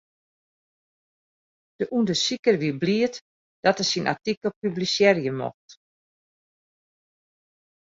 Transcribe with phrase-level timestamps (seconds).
[1.77, 3.13] De ûndersiker wie bliid
[3.63, 5.69] dat er syn artikel publisearje mocht.